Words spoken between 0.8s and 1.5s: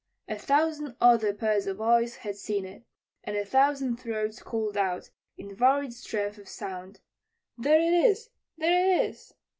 other